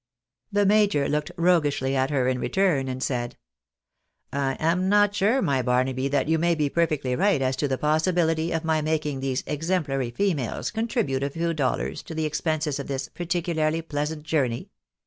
[0.51, 3.37] The major looked roguishly at her in return, and said
[4.33, 7.67] —"I am not sure, my Bamaby, but that you may be perfectly right as to
[7.67, 12.79] the possibility of my making these exemplary females contribute a few dollars to the expenses
[12.79, 14.71] of this particiilarly pleasant journey.